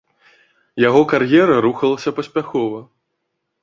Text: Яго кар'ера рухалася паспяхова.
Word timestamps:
Яго 0.87 1.03
кар'ера 1.13 1.61
рухалася 1.69 2.17
паспяхова. 2.23 2.79